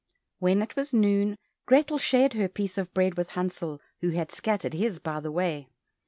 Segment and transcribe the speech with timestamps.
[0.39, 1.35] When it was noon,
[1.67, 5.69] Grethel shared her piece of bread with Hansel, who had scattered his by the way.